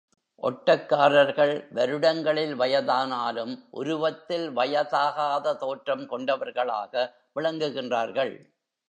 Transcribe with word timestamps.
ஒட்டக்காரர்கள் 0.43 1.73
வருடங்களில் 1.73 2.55
வயதானாலும், 2.59 3.53
உருவத்தில் 3.69 4.57
வயதாகாத 4.57 5.55
தோற்றம் 5.57 6.07
கொண்டவர்களாக 6.07 7.13
விளங்குகின்றார்கள். 7.35 8.33